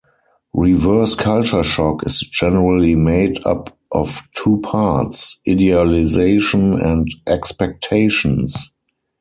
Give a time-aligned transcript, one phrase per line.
[0.55, 8.71] Reverse culture shock is generally made up of two parts: idealization and expectations.